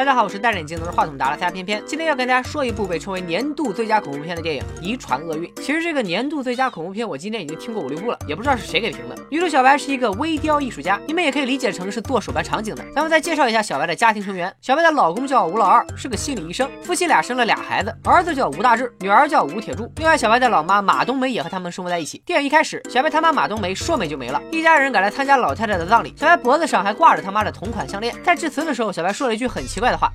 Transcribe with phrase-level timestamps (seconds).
[0.00, 5.46] 大家好，我是戴着眼镜拿着话筒打了大偏偏，今天要跟大家说一部被称为年度最佳恐怖片的电影《遗传厄运》。
[5.60, 9.16] 其实这个年度最佳恐怖片，我今天已经听过五六部了，也不知道是谁给评的。
[9.28, 12.82] 女主小白是一个微雕艺术家，你们也可以理解成是做手办场景的。
[12.94, 19.86] 咱们再介绍一下小白的家庭成员，小白的老公叫吴老二，是个心理医生，夫妻俩生了俩孩子，儿子叫吴大志，女儿叫吴铁柱。
[19.96, 21.84] 另外，小白的老妈马冬梅也和他们生。
[21.84, 22.22] 活在一起。
[22.24, 28.14] 电影一开始，小白他妈马冬梅说没就没了，一家人赶来参加老太太的葬礼，小白脖子上还挂着他妈的同款项链。
[28.24, 30.12] 在致辞的时候，小白说了一句很奇怪的话。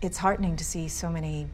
[0.00, 1.46] It's heartening to see so many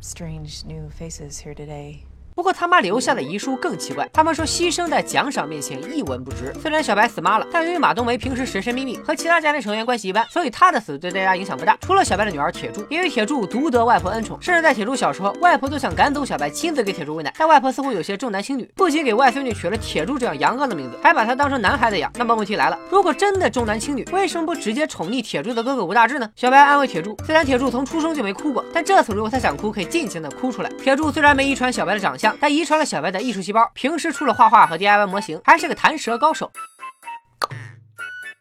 [0.00, 2.07] strange new faces here today.
[2.38, 6.54] 不过他妈留下的遗书更奇怪，他们说牺牲在奖赏面前一文不值。
[6.62, 11.76] 虽然小白死妈了，但由于马冬梅平时神神秘秘，和其他家庭成员关系一般，所以她的死对大家影响不大。
[11.80, 17.34] 除了小白的女儿铁柱，因为铁柱独得外婆恩宠，甚至在铁柱小时候，外婆都想赶走小白，亲自给铁柱喂奶。
[17.36, 22.08] 但外婆似乎有些重男轻女，不仅给外孙女取了铁柱这样阳刚的名字，还把她当成男孩子养。
[22.14, 26.30] 那么问题来了，如果真的重男轻女，为什么不直接宠溺铁柱的哥哥吴大志呢？
[26.36, 30.70] 小白安慰铁柱，虽然铁柱从出生就没哭过，但这次如果他想哭，可以尽情的哭出来。
[30.78, 33.08] 铁柱虽然没遗传小白的长相，他遗传了小白。
[33.08, 36.52] 的艺术细胞，平时除了画画和 DIY 模型，还是个弹舌高手。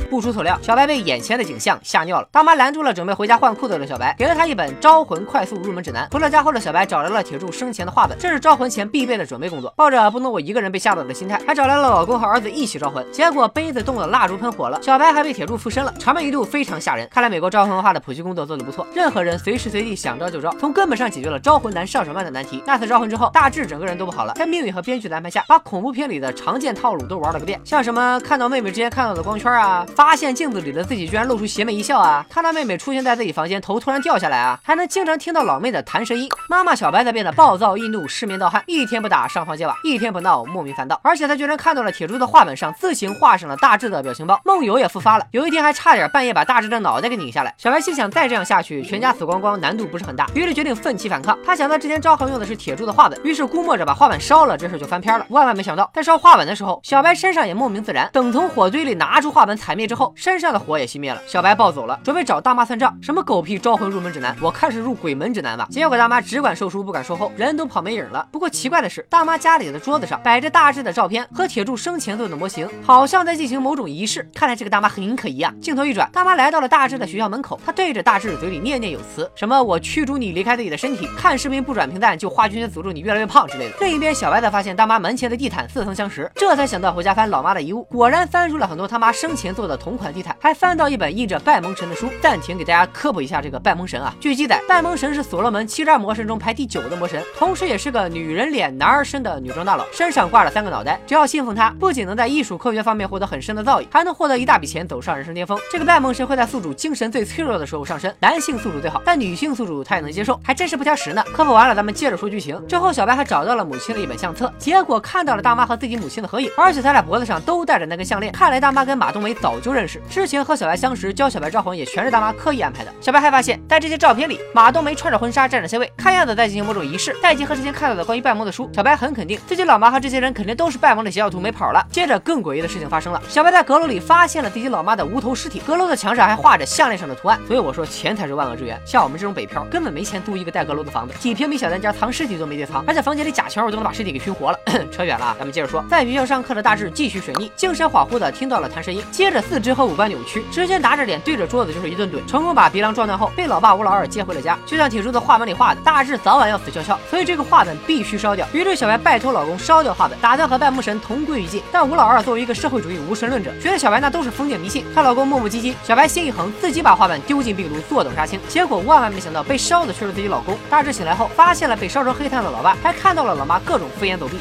[0.10, 2.28] 不出所料，小白被眼前的景象吓尿了。
[2.32, 6.08] 大妈拦住了准备回家换裤子的小白，给了他一本《招魂快速入门指南》。
[6.14, 9.74] 回到家后的小白找来了铁柱生前的画本，这是招魂前必备的准备工作。
[9.76, 13.06] 抱着不能我一个人被吓到的心态，还找来了老公和儿子一起招魂。
[13.12, 17.08] 结果杯子动了，蜡烛喷火了，小白还被铁柱附身了，场面一度非常吓人。
[17.12, 22.64] 看来美国招魂文化的普及工作做得不错，任何人随时随地想招就招，从根本上解决了招魂难上手慢的难题。
[22.66, 30.84] 那次招魂之后，大志整个人都不好了，在命运和编剧的安排下，把恐怖片里的常见套路都玩了个遍，像什么看到妹妹之前看到的光圈啊，发现镜子里的。
[30.88, 32.24] 自己居然露出邪魅一笑啊！
[32.30, 34.60] 看到妹妹出现在自己房间，头突然掉下来啊！
[34.64, 36.30] 还能经常听到老妹的弹舌音。
[36.48, 40.98] 妈妈小白则变得暴躁易怒、失眠盗汗，一天不打上房揭瓦，一天不闹莫名烦躁。
[41.04, 45.26] 而且他居然看到了铁柱的画本上自行画上了大志的表情包，梦游也复发了。
[45.32, 47.54] 有一天还差点半夜把大志的脑袋给拧下来。
[47.58, 51.38] 小白心想，再这样下去，全家死光光难度不是很大，于是决定奋起反抗。
[51.46, 55.26] 他想到之前招魂用的是铁柱的画本，于是估摸着把画本烧了，这事就翻篇了。
[55.30, 58.10] 万万没想到，在烧画本的时候，小白身上也莫名自燃。
[58.14, 61.22] 等从火堆里拿出画本踩灭之后，身上的火也熄灭了。
[61.28, 61.58] 小白。
[61.58, 62.96] 暴走了，准备找大妈算账。
[63.02, 65.68] 什么狗屁招魂入门指南，我看是入鬼门指南吧。
[65.72, 68.28] 结果大妈只管售书不敢售后，人都跑没影了。
[68.32, 74.30] 不过奇怪的是，大妈家里的桌子上摆着大志的照片和铁柱生前做的模型，好像在进行某种仪式。
[74.36, 75.52] 看来这个大妈很可疑啊。
[75.60, 83.76] 镜头一转，大妈来到了大志的学校门口，她对着大志嘴里念念有词，什么我驱逐你离开自己的身体，看视频不转评赞就花圈圈诅咒你越来越胖之类的。
[83.80, 92.10] 另一边，小白则发现大妈门前的地毯似曾相识，这才想到回家翻老妈的遗物，果然翻出了很多他妈生前做的同款地毯，还翻到一本印着拜蒙神的书。
[92.22, 94.14] 暂停，给大家科普一下这个拜蒙神啊。
[94.20, 101.00] 据记载，拜蒙神是所罗门七十二魔神中排第九的魔神，同时也是个女人脸男儿身的女装大佬，身上挂着三个脑袋。
[101.06, 105.58] 只要信奉他，不仅能在艺术科学方面获得很深的造诣，还能获得一大笔钱，走上人生巅峰。
[105.72, 111.24] 这个拜蒙神会在宿主精神最脆弱的时候上身，男性宿主最好，但女性宿主他也能接受，还真是不挑食呢。
[111.34, 112.62] 科普完了，咱们接着说剧情。
[112.68, 118.32] 之后，小白还找到了母亲的一本相册，结果看到了大妈和自己母亲的合影，而且他俩脖子上都戴着那根项链。
[118.34, 122.94] 看来大妈跟马冬梅早就就认识，之前和小白相识，教小白招魂也全是大妈刻意安排的。
[123.02, 127.14] 小白还发现，在这些照片里，马冬梅穿着婚纱站着 C 位，看样子在进行某种仪式。
[127.22, 131.86] 再结合之前看到的关于拜蒙的书，小白很肯定自己老妈和这些人肯定都是拜蒙的邪教徒，没跑了。
[131.92, 137.38] 接着更诡异的事情发生了，小白在阁楼里发现了自己老妈的无头尸体，阁楼的墙上还画着项链上的图案。
[137.46, 144.58] 所以我说钱才是万恶之源，像我们这种北漂根本没钱租一个带阁楼的房子，几平米小单间藏尸体都没地藏，而且房间里假墙我都能把尸体给熏活了。
[144.94, 154.58] 扯远了，咱们接着说，在学校上课的大志继续水逆，精神恍惚的听到了弹声音，接着四肢和五官扭曲，直接拿着脸对着桌子就是一顿怼，成功把鼻梁撞断后，被老爸吴老二接回了家。
[154.66, 158.48] 就像铁柱子画本里画的，大志早晚要死翘翘，所以这个画本必须烧掉。
[158.54, 161.62] 于是小白拜托老公烧掉画本，打算和拜木神同归于尽。
[161.72, 164.86] 但吴老二作为一个社会主义无神论者，觉得小白那都是封建迷信。
[164.94, 168.40] 她老公磨磨唧唧，小白心一横，自己把画本丢进壁炉，坐等杀青。
[168.48, 170.58] 结果万万没想到，被烧的却是自己老公。
[170.70, 174.38] 大志醒来后，发现了被烧成黑炭的老爸，还看到了老妈各种飞檐走壁。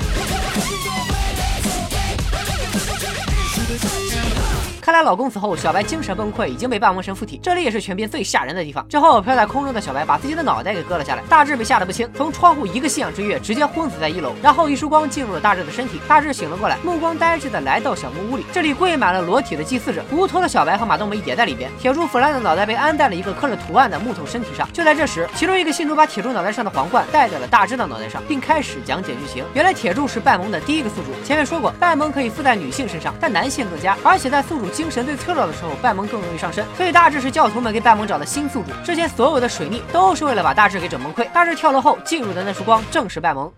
[4.86, 7.40] 看来老公死后，小白精神崩溃，已经被半魔神附体。
[7.42, 8.86] 这里也是全片最吓人的地方。
[8.88, 14.32] 之后飘在空中的小白把自己的脑袋给割了下来，大志被吓得不轻，从窗户一个信仰之跃，直接昏死在一楼。
[14.40, 21.68] 然后一束光进入了大志的身体，大志醒了过来，目光呆滞的来到小木屋里，这里跪满了裸体的祭祀者，无头的小白和马冬梅也在里边。
[21.80, 24.72] 铁柱腐烂的脑袋被安在了一个刻着图案的木头身体上。
[24.72, 29.44] 就在这时，其中一个信徒把铁柱脑袋上的皇冠戴在了大志的脑袋上，并开始讲解剧情。
[29.52, 35.52] 原来铁柱是半蒙的第一个宿主，前面说过，半蒙可以附在女性身上，但男性更佳，而且在宿主精神最脆弱的。
[35.56, 38.70] 时候，拜蒙更容易上身，所以大致是教徒们给拜蒙找的新宿主。
[38.84, 41.26] 之前所有的水逆都是为了把大致给整崩溃。
[41.32, 43.50] 大致跳楼后进入的那束光正是拜蒙。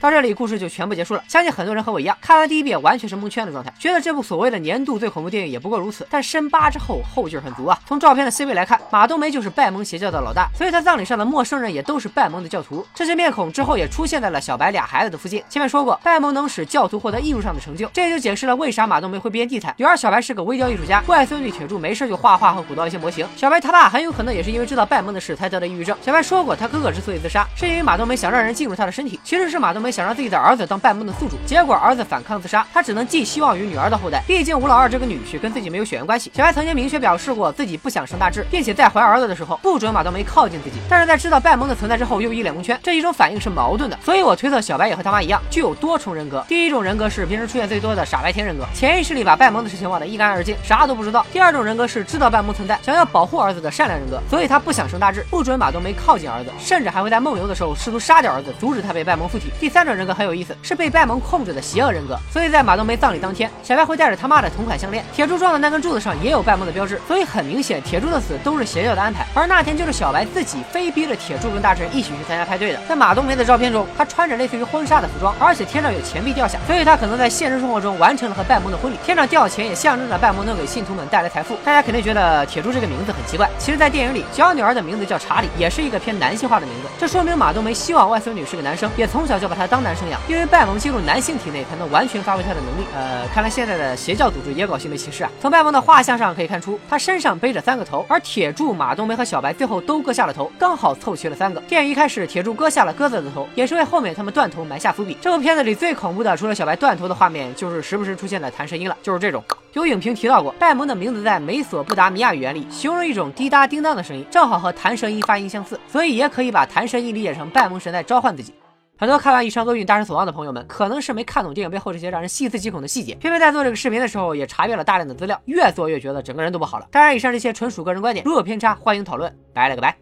[0.00, 1.24] 到这里，故事就全部结束了。
[1.26, 6.06] 相信很多人和我一样，看完第一遍完全是蒙圈的状态，觉得这部所谓的年度最恐怖电影也不过如此。
[6.08, 7.78] 但深扒之后，后劲很足啊。
[7.86, 12.86] 从照片的 C 位来看，马冬梅就是拜蒙邪教的老大，所以他葬礼上的陌生人也都是拜蒙的教徒。
[12.94, 15.42] 这些面孔之后也出现在了小白俩孩子的附近。
[15.48, 19.74] 前面说过，拜蒙能使教徒获得艺术上的成就，这也就解释了为啥马冬梅会编地毯。
[19.78, 23.26] 女儿小白是个微雕艺术家，外孙女铁柱没事就画画和鼓捣一些模型。
[23.36, 25.96] 小白他爸很有可能也是因为知道拜蒙的事才得了抑郁症。
[26.00, 30.66] 小白说过，他哥哥之所以自杀，是因为马冬梅想让人进入他的身体，其实是马冬梅想让自己的儿子。
[30.66, 34.22] 当拜蒙的宿主，结果儿子反抗自杀，他只能寄希望于女儿的后代。
[34.26, 36.30] 毕竟吴老二这个女婿跟自己没有血缘关系。
[36.34, 40.76] 小白曾经明确表示过自己不想生大志，并且在怀儿子的时候不准马冬梅靠近自己。
[40.88, 42.78] 但是在知道拜蒙的存在之后，又一脸蒙圈。
[42.82, 46.44] 这一种反应是矛盾的，所以我推测小白也和他妈一样，具有多重人格。
[46.48, 51.24] 第一种人格是平时出现最多的傻白甜人格，潜意识里把拜蒙的事情忘得一干二净，啥都不知道。
[51.32, 59.52] 第二种人格是知道拜蒙存在，想要保护儿子的善良人格，所以他不想生大志，不准马冬梅靠近儿子，甚至还会在梦游的时候试图杀掉儿子，阻止他被拜蒙附体。
[59.60, 61.38] 第三三种人格很有意思，是被拜蒙控。
[61.44, 65.04] 制的邪恶人格，所以在马冬梅葬礼当天，小白会带着他妈的同款项链。
[65.14, 69.24] 铁柱撞的那根柱子上也有拜蒙的标志，所以很明显，铁柱的死都是邪教的安排。
[69.34, 72.80] 而那天就是小白自己非逼着铁柱跟大臣一起去参加派对的。
[72.88, 78.96] 在马冬梅的照片中，她穿着类似于婚纱的服装，而且天上有钱币掉下，所以她可能在现实生活中完成了和拜蒙的婚礼。
[79.04, 81.56] 天上掉钱也象征着拜蒙能给信徒们带来财富。
[81.64, 86.88] 大家肯定觉得铁柱这个名字很奇怪，其实，在电影里，小女儿的名字叫查理，也是一个偏男性化的名字。
[86.98, 92.08] 这说明马冬梅希望外孙女是个男生，也从小就把他当男生养，因为拜蒙进入男性体内才能完。
[92.08, 92.86] 全发挥他的能力。
[92.96, 95.30] 呃，看来现在的邪教组织也搞性别歧视啊。
[95.42, 101.60] 从拜蒙的画像上可以看出，他身上背着三个头，而铁柱、马冬梅和小白最后都割下了头，刚好凑齐了三个。
[101.60, 105.18] 电影一开始，铁柱割下了鸽子的头，也是为后面他们断头埋下伏笔。
[105.20, 109.44] 这部片子里最恐怖的，除了小白断头的画面，就是时不时出现的弹射音了，就是这种。
[109.74, 118.54] 有影评提到过，拜蒙的名字在美索不达米亚语言里形容一种滴答叮当的声音，正好和弹舌音发音相似，所以也可以把弹舌音理解成拜蒙神在召唤自己。
[119.00, 123.14] 很多看完以上厄运大失所望的朋友们，可能是没看懂电影背后这些让人细思极恐的细节。
[123.14, 126.86] 偏偏在做这个视频的时候，也查阅了大量的资料，越做越觉得整个人都不好了。
[126.90, 129.32] 当然，以上这些纯属个人观点，如有偏差，欢迎讨论。
[129.54, 129.96] 拜了个拜。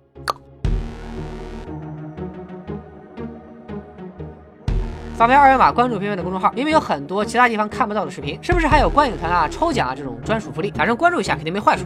[5.15, 10.71] 扫描二维码关注片片的公众号，里面有很多其他地方看不到的视频，是不是还有观影团啊、抽奖啊这种专属福利？
[10.71, 11.85] 反正关注一下肯定没坏处。